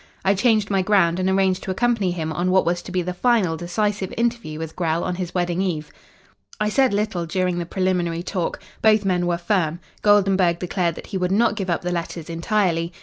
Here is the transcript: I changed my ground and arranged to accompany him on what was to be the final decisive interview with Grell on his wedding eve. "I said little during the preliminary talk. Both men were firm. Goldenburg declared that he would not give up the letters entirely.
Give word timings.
I 0.25 0.33
changed 0.33 0.71
my 0.71 0.81
ground 0.81 1.19
and 1.19 1.29
arranged 1.29 1.61
to 1.61 1.69
accompany 1.69 2.09
him 2.09 2.33
on 2.33 2.49
what 2.49 2.65
was 2.65 2.81
to 2.81 2.91
be 2.91 3.03
the 3.03 3.13
final 3.13 3.55
decisive 3.55 4.11
interview 4.17 4.57
with 4.57 4.75
Grell 4.75 5.03
on 5.03 5.13
his 5.13 5.35
wedding 5.35 5.61
eve. 5.61 5.91
"I 6.59 6.69
said 6.69 6.91
little 6.91 7.27
during 7.27 7.59
the 7.59 7.67
preliminary 7.67 8.23
talk. 8.23 8.59
Both 8.81 9.05
men 9.05 9.27
were 9.27 9.37
firm. 9.37 9.79
Goldenburg 10.01 10.57
declared 10.57 10.95
that 10.95 11.05
he 11.05 11.19
would 11.19 11.31
not 11.31 11.53
give 11.55 11.69
up 11.69 11.83
the 11.83 11.91
letters 11.91 12.31
entirely. 12.31 12.91